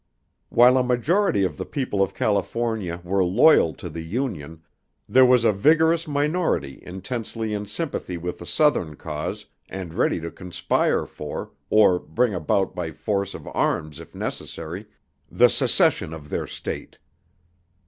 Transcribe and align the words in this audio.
While 0.49 0.79
a 0.79 0.83
majority 0.83 1.43
of 1.43 1.57
the 1.57 1.63
people 1.65 2.01
of 2.01 2.15
California 2.15 3.01
were 3.03 3.23
loyal 3.23 3.75
to 3.75 3.87
the 3.87 4.01
Union, 4.01 4.63
there 5.07 5.27
was 5.27 5.43
a 5.43 5.53
vigorous 5.53 6.07
minority 6.07 6.81
intensely 6.83 7.53
in 7.53 7.67
sympathy 7.67 8.17
with 8.17 8.39
the 8.39 8.47
southern 8.47 8.95
cause 8.95 9.45
and 9.69 9.93
ready 9.93 10.19
to 10.21 10.31
conspire 10.31 11.05
for, 11.05 11.51
or 11.69 11.99
bring 11.99 12.33
about 12.33 12.73
by 12.73 12.89
force 12.91 13.35
of 13.35 13.47
arms 13.53 13.99
if 13.99 14.15
necessary, 14.15 14.87
the 15.31 15.49
secession 15.49 16.15
of 16.15 16.29
their 16.29 16.47
state. 16.47 16.97